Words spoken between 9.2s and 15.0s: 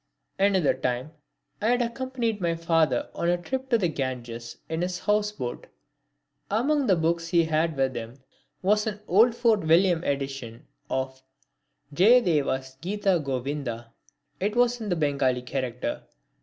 Fort William edition of Jayadeva's Gita Govinda. It was in the